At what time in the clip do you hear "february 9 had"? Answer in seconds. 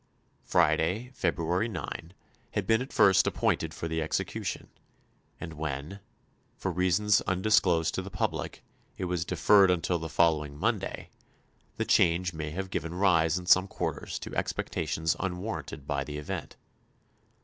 1.13-2.65